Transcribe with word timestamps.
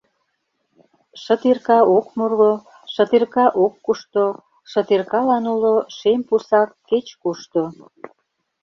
Шытирка 1.23 1.79
ок 1.97 2.07
муро, 2.17 2.53
Шытирка 2.93 3.45
ок 3.63 3.73
кушто, 3.85 4.23
Шытиркалан 4.71 5.45
уло 5.53 5.75
Шем 5.95 6.21
пусак 6.27 6.69
кеч-кушто. 6.89 7.63